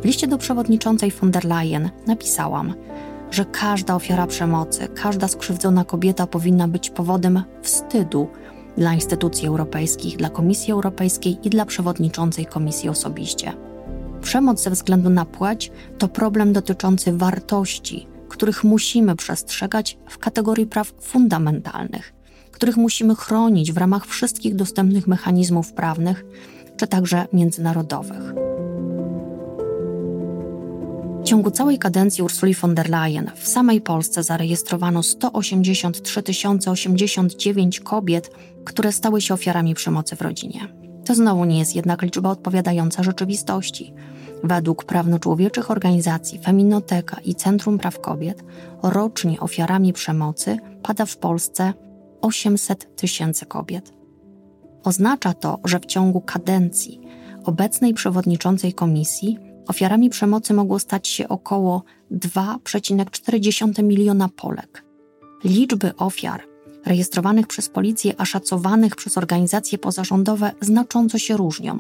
W 0.03 0.05
liście 0.05 0.27
do 0.27 0.39
przewodniczącej 0.39 1.11
von 1.11 1.31
der 1.31 1.45
Leyen 1.45 1.91
napisałam, 2.07 2.75
że 3.31 3.45
każda 3.45 3.95
ofiara 3.95 4.27
przemocy, 4.27 4.89
każda 4.89 5.29
skrzywdzona 5.29 5.85
kobieta 5.85 6.27
powinna 6.27 6.69
być 6.69 6.91
powodem 6.91 7.43
wstydu 7.63 8.29
dla 8.77 8.95
instytucji 8.95 9.49
europejskich, 9.49 10.17
dla 10.17 10.31
Komisji 10.31 10.73
Europejskiej 10.73 11.39
i 11.43 11.51
dla 11.51 11.67
przewodniczącej 11.67 12.47
Komisji 12.47 12.89
osobiście. 12.89 13.53
Przemoc 14.23 14.63
ze 14.63 14.71
względu 14.71 15.11
na 15.11 15.25
płeć 15.25 15.73
to 15.99 16.09
problem 16.09 16.53
dotyczący 16.53 17.13
wartości, 17.13 18.07
których 18.29 18.65
musimy 18.65 19.17
przestrzegać 19.17 19.99
w 20.09 20.19
kategorii 20.19 20.67
praw 20.67 20.93
fundamentalnych, 21.01 22.15
których 22.53 22.77
musimy 22.77 23.15
chronić 23.15 23.73
w 23.73 23.77
ramach 23.77 24.07
wszystkich 24.07 24.55
dostępnych 24.55 25.07
mechanizmów 25.07 25.73
prawnych, 25.73 26.25
czy 26.77 26.87
także 26.87 27.27
międzynarodowych. 27.33 28.35
Ciągu 31.29 31.51
całej 31.51 31.79
kadencji 31.79 32.25
Ursuli 32.25 32.55
von 32.55 32.75
der 32.75 32.91
Leyen 32.91 33.31
w 33.35 33.49
samej 33.49 33.81
Polsce 33.81 34.23
zarejestrowano 34.23 35.03
183 35.03 36.23
089 36.71 37.81
kobiet, 37.81 38.31
które 38.65 38.93
stały 38.93 39.21
się 39.21 39.35
ofiarami 39.35 39.75
przemocy 39.75 40.17
w 40.17 40.23
rodzinie. 40.23 40.69
To 41.05 41.15
znowu 41.15 41.45
nie 41.45 41.59
jest 41.59 41.77
jednak 41.77 42.03
liczba 42.03 42.31
odpowiadająca 42.31 43.03
rzeczywistości. 43.03 43.95
Według 44.45 44.85
prawno-człowieczych 44.85 45.71
organizacji 45.71 46.39
Feminoteka 46.39 47.17
i 47.25 47.35
Centrum 47.35 47.79
Praw 47.79 48.01
Kobiet 48.01 48.45
rocznie 48.83 49.41
ofiarami 49.41 49.93
przemocy 49.93 50.57
pada 50.83 51.07
w 51.07 51.17
Polsce 51.17 51.73
800 52.21 52.97
tysięcy 52.97 53.47
kobiet. 53.47 53.93
Oznacza 54.85 55.35
to, 55.35 55.59
że 55.65 55.81
w 55.81 55.87
ciągu 55.87 56.21
kadencji 56.21 57.01
obecnej 57.45 57.95
przewodniczącej 57.95 58.73
komisji 58.73 59.48
ofiarami 59.69 60.11
przemocy 60.11 60.55
mogło 60.55 60.79
stać 60.79 61.09
się 61.09 61.29
około 61.29 61.83
2,4 62.13 63.83
miliona 63.85 64.29
Polek. 64.29 64.85
Liczby 65.45 65.97
ofiar 65.97 66.43
rejestrowanych 66.87 67.47
przez 67.47 67.69
policję, 67.69 68.15
a 68.19 68.25
szacowanych 68.25 68.97
przez 68.97 69.19
organizacje 69.19 69.79
pozarządowe 69.79 70.51
znacząco 70.61 71.19
się 71.19 71.37
różnią, 71.37 71.79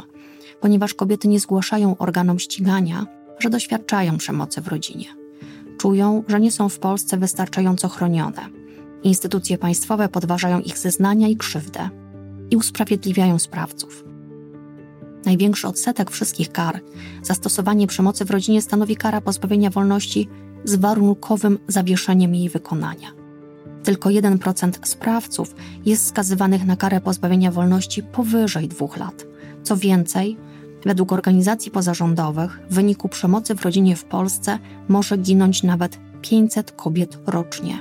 ponieważ 0.61 0.95
kobiety 0.95 1.29
nie 1.29 1.41
zgłaszają 1.41 1.97
organom 1.97 2.39
ścigania, 2.39 3.07
że 3.39 3.51
doświadczają 3.51 4.19
przemocy 4.19 4.61
w 4.61 4.69
rodzinie. 4.69 5.07
Czują, 5.79 6.25
że 6.29 6.41
nie 6.41 6.53
są 6.53 6.69
w 6.69 6.79
Polsce 6.79 7.17
wystarczająco 7.17 7.89
chronione. 7.89 8.49
Instytucje 9.03 9.59
państwowe 9.59 10.09
podważają 10.09 10.61
ich 10.61 10.79
zeznania 10.79 11.29
i 11.29 11.37
krzywdę 11.37 11.89
i 12.51 12.57
usprawiedliwiają 12.57 13.39
sprawców. 13.39 14.05
Największy 15.29 15.69
odsetek 15.69 16.11
wszystkich 16.11 16.53
kar 16.53 16.81
za 17.23 17.35
stosowanie 17.35 17.87
przemocy 17.87 18.25
w 18.25 18.31
rodzinie 18.31 18.63
stanowi 18.63 18.97
kara 18.97 19.21
pozbawienia 19.21 19.71
wolności 19.71 20.29
z 20.65 20.75
warunkowym 20.75 21.59
zawieszeniem 21.69 22.35
jej 22.35 22.49
wykonania. 22.49 23.09
Tylko 23.85 24.09
1% 24.09 24.73
sprawców 24.83 25.55
jest 25.87 26.07
skazywanych 26.07 26.67
na 26.67 26.77
karę 26.77 27.01
pozbawienia 27.01 27.51
wolności 27.51 28.03
powyżej 28.03 28.69
dwóch 28.69 28.97
lat. 28.97 29.27
Co 29.63 29.77
więcej, 29.77 30.37
według 30.85 31.13
organizacji 31.13 31.71
pozarządowych 31.71 32.61
w 32.71 32.75
wyniku 32.75 33.09
przemocy 33.09 33.55
w 33.55 33.63
rodzinie 33.63 33.97
w 33.97 34.05
Polsce 34.05 34.59
może 34.89 35.17
ginąć 35.17 35.63
nawet 35.63 35.99
500 36.23 36.73
kobiet 36.73 37.19
rocznie. 37.27 37.79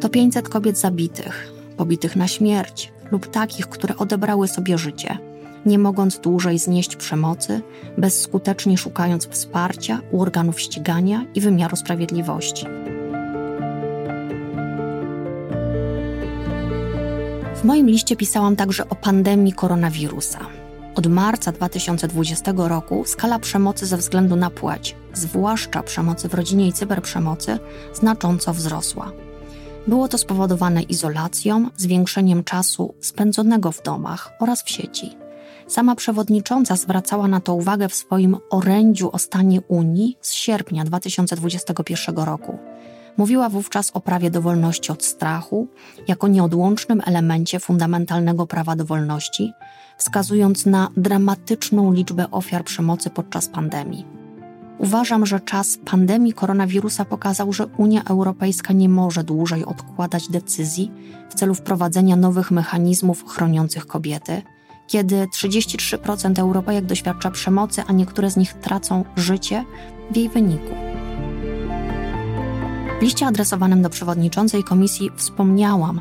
To 0.00 0.08
500 0.08 0.48
kobiet 0.48 0.78
zabitych, 0.78 1.52
pobitych 1.76 2.16
na 2.16 2.28
śmierć 2.28 2.92
lub 3.10 3.26
takich, 3.26 3.68
które 3.68 3.96
odebrały 3.96 4.48
sobie 4.48 4.78
życie, 4.78 5.33
nie 5.66 5.78
mogąc 5.78 6.18
dłużej 6.18 6.58
znieść 6.58 6.96
przemocy, 6.96 7.62
bezskutecznie 7.98 8.78
szukając 8.78 9.28
wsparcia 9.28 10.00
u 10.10 10.22
organów 10.22 10.60
ścigania 10.60 11.24
i 11.34 11.40
wymiaru 11.40 11.76
sprawiedliwości. 11.76 12.66
W 17.54 17.64
moim 17.64 17.86
liście 17.86 18.16
pisałam 18.16 18.56
także 18.56 18.88
o 18.88 18.94
pandemii 18.94 19.52
koronawirusa. 19.52 20.38
Od 20.94 21.06
marca 21.06 21.52
2020 21.52 22.52
roku 22.56 23.02
skala 23.06 23.38
przemocy 23.38 23.86
ze 23.86 23.96
względu 23.96 24.36
na 24.36 24.50
płeć, 24.50 24.96
zwłaszcza 25.14 25.82
przemocy 25.82 26.28
w 26.28 26.34
rodzinie 26.34 26.68
i 26.68 26.72
cyberprzemocy, 26.72 27.58
znacząco 27.94 28.54
wzrosła. 28.54 29.12
Było 29.86 30.08
to 30.08 30.18
spowodowane 30.18 30.82
izolacją, 30.82 31.70
zwiększeniem 31.76 32.44
czasu 32.44 32.94
spędzonego 33.00 33.72
w 33.72 33.82
domach 33.82 34.32
oraz 34.40 34.62
w 34.62 34.70
sieci. 34.70 35.23
Sama 35.68 35.94
przewodnicząca 35.94 36.76
zwracała 36.76 37.28
na 37.28 37.40
to 37.40 37.54
uwagę 37.54 37.88
w 37.88 37.94
swoim 37.94 38.36
orędziu 38.50 39.10
o 39.12 39.18
stanie 39.18 39.60
Unii 39.60 40.18
z 40.20 40.32
sierpnia 40.32 40.84
2021 40.84 42.16
roku. 42.16 42.58
Mówiła 43.16 43.48
wówczas 43.48 43.90
o 43.94 44.00
prawie 44.00 44.30
do 44.30 44.42
wolności 44.42 44.92
od 44.92 45.04
strachu 45.04 45.68
jako 46.08 46.28
nieodłącznym 46.28 47.02
elemencie 47.06 47.60
fundamentalnego 47.60 48.46
prawa 48.46 48.76
do 48.76 48.84
wolności, 48.84 49.52
wskazując 49.98 50.66
na 50.66 50.88
dramatyczną 50.96 51.92
liczbę 51.92 52.30
ofiar 52.30 52.64
przemocy 52.64 53.10
podczas 53.10 53.48
pandemii. 53.48 54.06
Uważam, 54.78 55.26
że 55.26 55.40
czas 55.40 55.78
pandemii 55.84 56.32
koronawirusa 56.32 57.04
pokazał, 57.04 57.52
że 57.52 57.66
Unia 57.66 58.04
Europejska 58.04 58.72
nie 58.72 58.88
może 58.88 59.24
dłużej 59.24 59.64
odkładać 59.64 60.28
decyzji 60.28 60.92
w 61.30 61.34
celu 61.34 61.54
wprowadzenia 61.54 62.16
nowych 62.16 62.50
mechanizmów 62.50 63.24
chroniących 63.28 63.86
kobiety, 63.86 64.42
kiedy 64.86 65.26
33% 65.26 66.40
Europejek 66.40 66.84
doświadcza 66.84 67.30
przemocy, 67.30 67.82
a 67.86 67.92
niektóre 67.92 68.30
z 68.30 68.36
nich 68.36 68.54
tracą 68.54 69.04
życie 69.16 69.64
w 70.10 70.16
jej 70.16 70.28
wyniku. 70.28 70.74
W 73.00 73.02
liście 73.02 73.26
adresowanym 73.26 73.82
do 73.82 73.90
przewodniczącej 73.90 74.64
komisji 74.64 75.10
wspomniałam, 75.16 76.00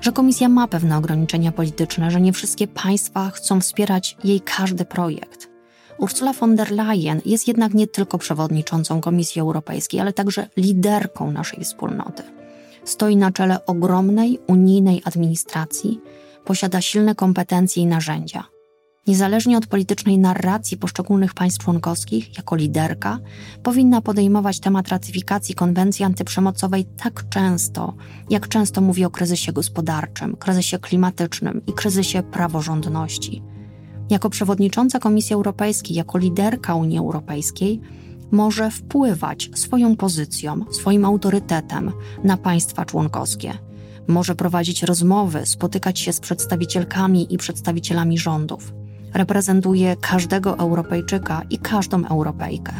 że 0.00 0.12
komisja 0.12 0.48
ma 0.48 0.68
pewne 0.68 0.98
ograniczenia 0.98 1.52
polityczne, 1.52 2.10
że 2.10 2.20
nie 2.20 2.32
wszystkie 2.32 2.68
państwa 2.68 3.30
chcą 3.30 3.60
wspierać 3.60 4.16
jej 4.24 4.40
każdy 4.40 4.84
projekt. 4.84 5.54
Ursula 5.98 6.32
von 6.32 6.56
der 6.56 6.70
Leyen 6.70 7.20
jest 7.24 7.48
jednak 7.48 7.74
nie 7.74 7.86
tylko 7.86 8.18
przewodniczącą 8.18 9.00
Komisji 9.00 9.40
Europejskiej, 9.40 10.00
ale 10.00 10.12
także 10.12 10.48
liderką 10.56 11.32
naszej 11.32 11.64
wspólnoty. 11.64 12.22
Stoi 12.84 13.16
na 13.16 13.32
czele 13.32 13.66
ogromnej 13.66 14.38
unijnej 14.46 15.02
administracji, 15.04 16.00
posiada 16.44 16.80
silne 16.80 17.14
kompetencje 17.14 17.82
i 17.82 17.86
narzędzia. 17.86 18.44
Niezależnie 19.06 19.58
od 19.58 19.66
politycznej 19.66 20.18
narracji 20.18 20.76
poszczególnych 20.76 21.34
państw 21.34 21.64
członkowskich, 21.64 22.36
jako 22.36 22.56
liderka, 22.56 23.18
powinna 23.62 24.00
podejmować 24.00 24.60
temat 24.60 24.88
ratyfikacji 24.88 25.54
konwencji 25.54 26.04
antyprzemocowej 26.04 26.84
tak 26.84 27.28
często, 27.28 27.94
jak 28.30 28.48
często 28.48 28.80
mówi 28.80 29.04
o 29.04 29.10
kryzysie 29.10 29.52
gospodarczym, 29.52 30.36
kryzysie 30.36 30.78
klimatycznym 30.78 31.62
i 31.66 31.72
kryzysie 31.72 32.22
praworządności. 32.22 33.42
Jako 34.10 34.30
przewodnicząca 34.30 34.98
Komisji 34.98 35.34
Europejskiej, 35.34 35.96
jako 35.96 36.18
liderka 36.18 36.74
Unii 36.74 36.98
Europejskiej, 36.98 37.80
może 38.30 38.70
wpływać 38.70 39.50
swoją 39.54 39.96
pozycją, 39.96 40.64
swoim 40.72 41.04
autorytetem 41.04 41.92
na 42.24 42.36
państwa 42.36 42.84
członkowskie. 42.84 43.58
Może 44.08 44.34
prowadzić 44.34 44.82
rozmowy, 44.82 45.46
spotykać 45.46 45.98
się 46.00 46.12
z 46.12 46.20
przedstawicielkami 46.20 47.34
i 47.34 47.38
przedstawicielami 47.38 48.18
rządów 48.18 48.72
reprezentuje 49.14 49.96
każdego 49.96 50.58
Europejczyka 50.58 51.42
i 51.50 51.58
każdą 51.58 52.06
Europejkę. 52.06 52.72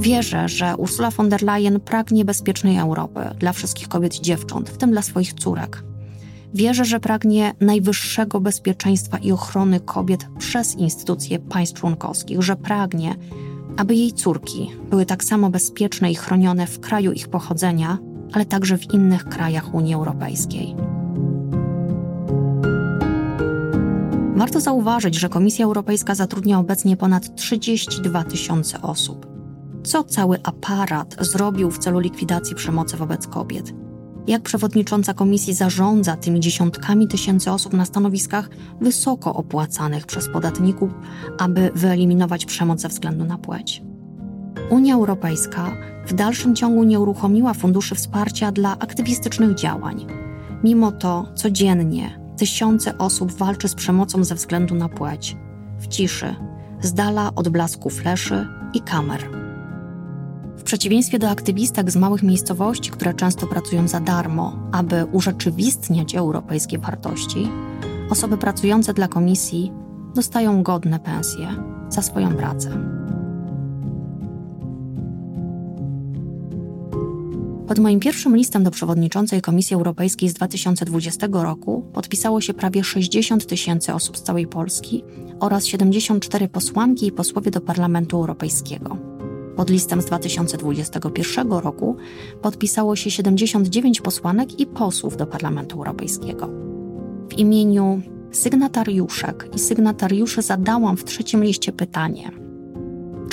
Wierzę, 0.00 0.48
że 0.48 0.76
Ursula 0.76 1.10
von 1.10 1.28
der 1.28 1.42
Leyen 1.42 1.80
pragnie 1.80 2.24
bezpiecznej 2.24 2.78
Europy 2.78 3.20
dla 3.38 3.52
wszystkich 3.52 3.88
kobiet 3.88 4.18
i 4.18 4.22
dziewcząt, 4.22 4.70
w 4.70 4.76
tym 4.76 4.90
dla 4.90 5.02
swoich 5.02 5.34
córek. 5.34 5.84
Wierzę, 6.54 6.84
że 6.84 7.00
pragnie 7.00 7.54
najwyższego 7.60 8.40
bezpieczeństwa 8.40 9.18
i 9.18 9.32
ochrony 9.32 9.80
kobiet 9.80 10.26
przez 10.38 10.74
instytucje 10.74 11.38
państw 11.38 11.80
członkowskich, 11.80 12.42
że 12.42 12.56
pragnie, 12.56 13.14
aby 13.76 13.94
jej 13.94 14.12
córki 14.12 14.70
były 14.90 15.06
tak 15.06 15.24
samo 15.24 15.50
bezpieczne 15.50 16.10
i 16.10 16.14
chronione 16.14 16.66
w 16.66 16.80
kraju 16.80 17.12
ich 17.12 17.28
pochodzenia, 17.28 17.98
ale 18.34 18.44
także 18.44 18.78
w 18.78 18.94
innych 18.94 19.24
krajach 19.24 19.74
Unii 19.74 19.94
Europejskiej. 19.94 20.76
Warto 24.36 24.60
zauważyć, 24.60 25.14
że 25.14 25.28
Komisja 25.28 25.64
Europejska 25.64 26.14
zatrudnia 26.14 26.58
obecnie 26.58 26.96
ponad 26.96 27.34
32 27.34 28.24
tysiące 28.24 28.82
osób. 28.82 29.26
Co 29.84 30.04
cały 30.04 30.38
aparat 30.42 31.16
zrobił 31.20 31.70
w 31.70 31.78
celu 31.78 31.98
likwidacji 31.98 32.56
przemocy 32.56 32.96
wobec 32.96 33.26
kobiet? 33.26 33.72
Jak 34.26 34.42
przewodnicząca 34.42 35.14
komisji 35.14 35.54
zarządza 35.54 36.16
tymi 36.16 36.40
dziesiątkami 36.40 37.08
tysięcy 37.08 37.50
osób 37.50 37.72
na 37.72 37.84
stanowiskach 37.84 38.50
wysoko 38.80 39.34
opłacanych 39.34 40.06
przez 40.06 40.28
podatników, 40.28 40.90
aby 41.38 41.70
wyeliminować 41.74 42.46
przemoc 42.46 42.80
ze 42.80 42.88
względu 42.88 43.24
na 43.24 43.38
płeć? 43.38 43.82
Unia 44.70 44.94
Europejska 44.94 45.72
w 46.06 46.12
dalszym 46.12 46.56
ciągu 46.56 46.84
nie 46.84 47.00
uruchomiła 47.00 47.54
funduszy 47.54 47.94
wsparcia 47.94 48.52
dla 48.52 48.78
aktywistycznych 48.78 49.54
działań. 49.54 50.06
Mimo 50.64 50.92
to 50.92 51.26
codziennie 51.34 52.18
tysiące 52.36 52.98
osób 52.98 53.32
walczy 53.32 53.68
z 53.68 53.74
przemocą 53.74 54.24
ze 54.24 54.34
względu 54.34 54.74
na 54.74 54.88
płeć, 54.88 55.36
w 55.78 55.86
ciszy, 55.86 56.34
z 56.80 56.94
dala 56.94 57.30
od 57.34 57.48
blasku 57.48 57.90
fleszy 57.90 58.46
i 58.74 58.80
kamer. 58.80 59.24
W 60.56 60.62
przeciwieństwie 60.62 61.18
do 61.18 61.30
aktywistek 61.30 61.90
z 61.90 61.96
małych 61.96 62.22
miejscowości, 62.22 62.90
które 62.90 63.14
często 63.14 63.46
pracują 63.46 63.88
za 63.88 64.00
darmo, 64.00 64.58
aby 64.72 65.04
urzeczywistniać 65.04 66.14
europejskie 66.14 66.78
wartości, 66.78 67.48
osoby 68.10 68.38
pracujące 68.38 68.94
dla 68.94 69.08
komisji 69.08 69.72
dostają 70.14 70.62
godne 70.62 71.00
pensje 71.00 71.48
za 71.88 72.02
swoją 72.02 72.34
pracę. 72.34 73.03
Pod 77.74 77.82
moim 77.82 78.00
pierwszym 78.00 78.36
listem 78.36 78.64
do 78.64 78.70
przewodniczącej 78.70 79.40
Komisji 79.40 79.76
Europejskiej 79.76 80.28
z 80.28 80.34
2020 80.34 81.28
roku 81.32 81.90
podpisało 81.92 82.40
się 82.40 82.54
prawie 82.54 82.84
60 82.84 83.46
tysięcy 83.46 83.94
osób 83.94 84.16
z 84.16 84.22
całej 84.22 84.46
Polski 84.46 85.04
oraz 85.40 85.66
74 85.66 86.48
posłanki 86.48 87.06
i 87.06 87.12
posłowie 87.12 87.50
do 87.50 87.60
Parlamentu 87.60 88.16
Europejskiego. 88.16 88.96
Pod 89.56 89.70
listem 89.70 90.02
z 90.02 90.04
2021 90.04 91.52
roku 91.52 91.96
podpisało 92.42 92.96
się 92.96 93.10
79 93.10 94.00
posłanek 94.00 94.60
i 94.60 94.66
posłów 94.66 95.16
do 95.16 95.26
Parlamentu 95.26 95.76
Europejskiego. 95.76 96.50
W 97.28 97.38
imieniu 97.38 98.02
sygnatariuszek 98.32 99.48
i 99.54 99.58
sygnatariuszy 99.58 100.42
zadałam 100.42 100.96
w 100.96 101.04
trzecim 101.04 101.44
liście 101.44 101.72
pytanie– 101.72 102.30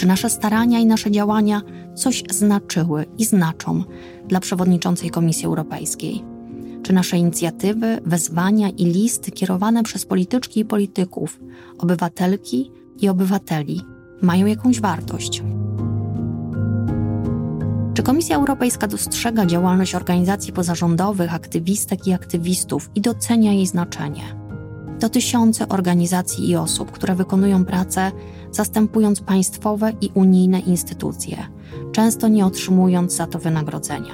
czy 0.02 0.08
nasze 0.08 0.30
starania 0.30 0.80
i 0.80 0.86
nasze 0.86 1.12
działania 1.12 1.62
coś 1.96 2.24
znaczyły 2.30 3.06
i 3.18 3.26
znaczą 3.26 3.84
dla 4.28 4.40
przewodniczącej 4.40 5.10
Komisji 5.10 5.46
Europejskiej? 5.46 6.24
Czy 6.84 6.94
nasze 6.94 7.18
inicjatywy, 7.18 8.02
wezwania 8.06 8.70
i 8.70 8.86
listy 8.86 9.32
kierowane 9.32 9.84
przez 9.84 10.06
polityczki 10.06 10.60
i 10.60 10.66
polityków, 10.66 11.40
obywatelki 11.78 12.72
i 13.02 13.10
obywateli 13.10 13.82
mają 14.22 14.46
jakąś 14.46 14.82
wartość? 14.82 15.44
Czy 17.94 18.04
Komisja 18.04 18.36
Europejska 18.36 18.88
dostrzega 18.88 19.46
działalność 19.46 19.96
organizacji 19.96 20.54
pozarządowych, 20.54 21.34
aktywistek 21.34 22.08
i 22.08 22.14
aktywistów 22.14 22.90
i 22.96 23.02
docenia 23.02 23.54
jej 23.54 23.68
znaczenie? 23.68 24.41
To 25.02 25.10
tysiące 25.10 25.68
organizacji 25.68 26.50
i 26.50 26.56
osób, 26.56 26.92
które 26.92 27.16
wykonują 27.16 27.66
pracę 27.66 28.12
zastępując 28.52 29.22
państwowe 29.22 29.94
i 30.02 30.10
unijne 30.14 30.60
instytucje, 30.60 31.38
często 31.92 32.28
nie 32.28 32.46
otrzymując 32.46 33.14
za 33.16 33.28
to 33.28 33.40
wynagrodzenia. 33.40 34.14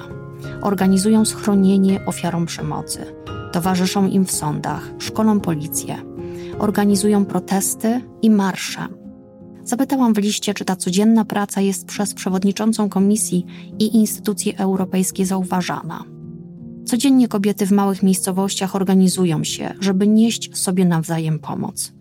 Organizują 0.62 1.26
schronienie 1.26 2.06
ofiarom 2.06 2.46
przemocy, 2.46 3.06
towarzyszą 3.52 4.08
im 4.08 4.26
w 4.26 4.32
sądach, 4.32 4.92
szkolą 4.98 5.40
policję, 5.40 5.98
organizują 6.60 7.26
protesty 7.26 8.02
i 8.22 8.30
marsze. 8.30 8.88
Zapytałam 9.64 10.14
w 10.14 10.18
liście, 10.18 10.54
czy 10.54 10.66
ta 10.66 10.76
codzienna 10.76 11.26
praca 11.26 11.62
jest 11.62 11.86
przez 11.86 12.14
przewodniczącą 12.14 12.90
komisji 12.90 13.46
i 13.80 13.96
instytucje 13.96 14.58
europejskie 14.58 15.26
zauważana. 15.26 16.17
Codziennie 16.88 17.28
kobiety 17.28 17.66
w 17.66 17.72
małych 17.72 18.04
miejscowościach 18.04 18.76
organizują 18.76 19.44
się, 19.44 19.74
żeby 19.80 20.08
nieść 20.08 20.58
sobie 20.58 20.86
nawzajem 20.86 21.40
pomoc. 21.40 21.94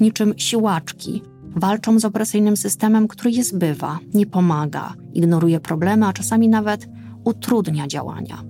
Niczym 0.00 0.34
siłaczki 0.36 1.22
walczą 1.56 2.00
z 2.00 2.04
opresyjnym 2.04 2.56
systemem, 2.56 3.08
który 3.08 3.30
je 3.30 3.44
zbywa, 3.44 3.98
nie 4.14 4.26
pomaga, 4.26 4.94
ignoruje 5.14 5.60
problemy, 5.60 6.06
a 6.06 6.12
czasami 6.12 6.48
nawet 6.48 6.88
utrudnia 7.24 7.86
działania. 7.86 8.42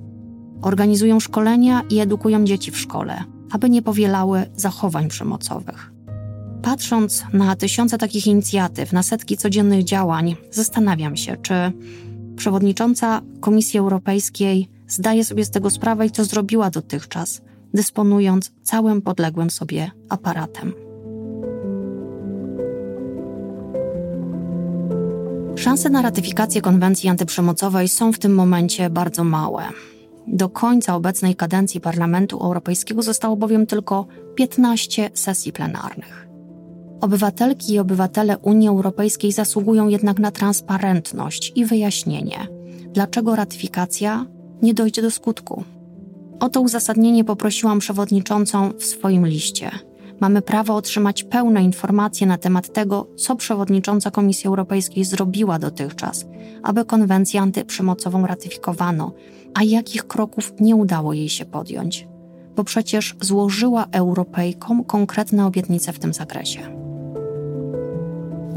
Organizują 0.62 1.20
szkolenia 1.20 1.82
i 1.90 1.98
edukują 1.98 2.44
dzieci 2.44 2.70
w 2.70 2.78
szkole, 2.78 3.24
aby 3.50 3.70
nie 3.70 3.82
powielały 3.82 4.46
zachowań 4.56 5.08
przemocowych. 5.08 5.92
Patrząc 6.62 7.24
na 7.32 7.56
tysiące 7.56 7.98
takich 7.98 8.26
inicjatyw, 8.26 8.92
na 8.92 9.02
setki 9.02 9.36
codziennych 9.36 9.84
działań, 9.84 10.36
zastanawiam 10.50 11.16
się, 11.16 11.36
czy 11.42 11.54
przewodnicząca 12.36 13.22
Komisji 13.40 13.78
Europejskiej 13.78 14.75
zdaje 14.88 15.24
sobie 15.24 15.44
z 15.44 15.50
tego 15.50 15.70
sprawę 15.70 16.06
i 16.06 16.10
co 16.10 16.24
zrobiła 16.24 16.70
dotychczas, 16.70 17.40
dysponując 17.74 18.52
całym 18.62 19.02
podległym 19.02 19.50
sobie 19.50 19.90
aparatem. 20.08 20.72
Szanse 25.56 25.90
na 25.90 26.02
ratyfikację 26.02 26.60
konwencji 26.60 27.08
antyprzemocowej 27.08 27.88
są 27.88 28.12
w 28.12 28.18
tym 28.18 28.34
momencie 28.34 28.90
bardzo 28.90 29.24
małe. 29.24 29.62
Do 30.26 30.48
końca 30.48 30.94
obecnej 30.96 31.36
kadencji 31.36 31.80
Parlamentu 31.80 32.38
Europejskiego 32.38 33.02
zostało 33.02 33.36
bowiem 33.36 33.66
tylko 33.66 34.06
15 34.34 35.10
sesji 35.14 35.52
plenarnych. 35.52 36.26
Obywatelki 37.00 37.72
i 37.72 37.78
obywatele 37.78 38.38
Unii 38.38 38.68
Europejskiej 38.68 39.32
zasługują 39.32 39.88
jednak 39.88 40.18
na 40.18 40.30
transparentność 40.30 41.52
i 41.54 41.64
wyjaśnienie, 41.64 42.48
dlaczego 42.92 43.36
ratyfikacja 43.36 44.26
nie 44.62 44.74
dojdzie 44.74 45.02
do 45.02 45.10
skutku. 45.10 45.64
O 46.40 46.48
to 46.48 46.60
uzasadnienie 46.60 47.24
poprosiłam 47.24 47.78
przewodniczącą 47.78 48.72
w 48.78 48.84
swoim 48.84 49.26
liście– 49.26 49.70
mamy 50.20 50.42
prawo 50.42 50.74
otrzymać 50.74 51.24
pełne 51.24 51.62
informacje 51.62 52.26
na 52.26 52.38
temat 52.38 52.72
tego, 52.72 53.06
co 53.16 53.36
przewodnicząca 53.36 54.10
Komisji 54.10 54.48
Europejskiej 54.48 55.04
zrobiła 55.04 55.58
dotychczas, 55.58 56.26
aby 56.62 56.84
konwencję 56.84 57.40
antyprzemocową 57.40 58.26
ratyfikowano, 58.26 59.12
a 59.54 59.62
jakich 59.62 60.06
kroków 60.06 60.52
nie 60.60 60.76
udało 60.76 61.12
jej 61.12 61.28
się 61.28 61.44
podjąć. 61.44 62.08
Bo 62.56 62.64
przecież 62.64 63.16
złożyła 63.20 63.86
Europejkom 63.92 64.84
konkretne 64.84 65.46
obietnice 65.46 65.92
w 65.92 65.98
tym 65.98 66.14
zakresie. 66.14 66.60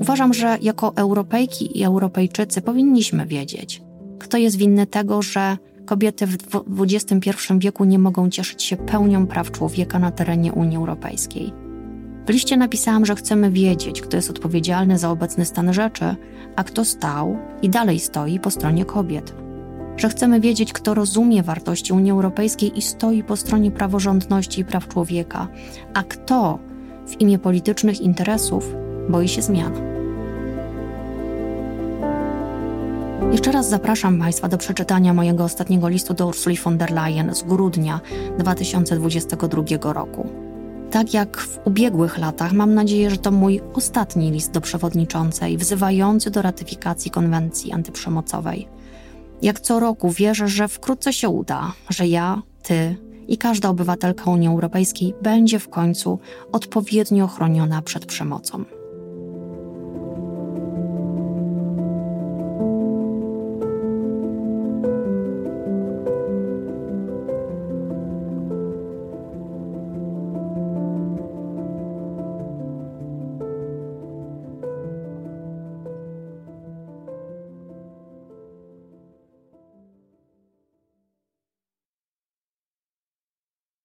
Uważam, 0.01 0.33
że 0.33 0.57
jako 0.61 0.95
Europejki 0.95 1.79
i 1.79 1.83
Europejczycy 1.83 2.61
powinniśmy 2.61 3.25
wiedzieć, 3.25 3.81
kto 4.19 4.37
jest 4.37 4.55
winny 4.55 4.87
tego, 4.87 5.21
że 5.21 5.57
kobiety 5.89 6.27
w 6.27 6.37
XXI 6.79 7.31
wieku 7.57 7.85
nie 7.85 7.99
mogą 7.99 8.29
cieszyć 8.29 8.63
się 8.63 8.77
pełnią 8.77 9.27
praw 9.27 9.51
człowieka 9.51 9.99
na 9.99 10.11
terenie 10.11 10.53
Unii 10.53 10.77
Europejskiej. 10.77 11.53
W 12.27 12.29
liście 12.29 12.57
napisałam, 12.57 13.05
że 13.05 13.15
chcemy 13.15 13.51
wiedzieć, 13.51 14.01
kto 14.01 14.17
jest 14.17 14.29
odpowiedzialny 14.29 14.97
za 14.97 15.09
obecny 15.09 15.45
stan 15.45 15.73
rzeczy, 15.73 16.15
a 16.55 16.63
kto 16.63 16.85
stał 16.85 17.37
i 17.61 17.69
dalej 17.69 17.99
stoi 17.99 18.39
po 18.39 18.51
stronie 18.51 18.85
kobiet. 18.85 19.35
Że 19.97 20.09
chcemy 20.09 20.39
wiedzieć, 20.39 20.73
kto 20.73 20.93
rozumie 20.93 21.43
wartości 21.43 21.93
Unii 21.93 22.11
Europejskiej 22.11 22.77
i 22.77 22.81
stoi 22.81 23.23
po 23.23 23.35
stronie 23.35 23.71
praworządności 23.71 24.61
i 24.61 24.65
praw 24.65 24.87
człowieka, 24.87 25.47
a 25.93 26.03
kto 26.03 26.59
w 27.07 27.21
imię 27.21 27.39
politycznych 27.39 28.01
interesów 28.01 28.75
boi 29.09 29.27
się 29.27 29.41
zmian. 29.41 29.88
Jeszcze 33.31 33.51
raz 33.51 33.69
zapraszam 33.69 34.19
Państwa 34.19 34.47
do 34.47 34.57
przeczytania 34.57 35.13
mojego 35.13 35.43
ostatniego 35.43 35.89
listu 35.89 36.13
do 36.13 36.27
Ursuli 36.27 36.57
von 36.57 36.77
der 36.77 36.91
Leyen 36.91 37.35
z 37.35 37.43
grudnia 37.43 37.99
2022 38.37 39.93
roku. 39.93 40.29
Tak 40.91 41.13
jak 41.13 41.37
w 41.37 41.59
ubiegłych 41.65 42.17
latach, 42.17 42.53
mam 42.53 42.73
nadzieję, 42.73 43.09
że 43.09 43.17
to 43.17 43.31
mój 43.31 43.61
ostatni 43.73 44.31
list 44.31 44.51
do 44.51 44.61
przewodniczącej 44.61 45.57
wzywający 45.57 46.31
do 46.31 46.41
ratyfikacji 46.41 47.11
konwencji 47.11 47.71
antyprzemocowej. 47.71 48.67
Jak 49.41 49.59
co 49.59 49.79
roku 49.79 50.11
wierzę, 50.11 50.47
że 50.47 50.67
wkrótce 50.67 51.13
się 51.13 51.29
uda, 51.29 51.73
że 51.89 52.07
ja, 52.07 52.41
ty 52.63 52.95
i 53.27 53.37
każda 53.37 53.69
obywatelka 53.69 54.31
Unii 54.31 54.47
Europejskiej 54.47 55.13
będzie 55.21 55.59
w 55.59 55.69
końcu 55.69 56.19
odpowiednio 56.51 57.27
chroniona 57.27 57.81
przed 57.81 58.05
przemocą. 58.05 58.78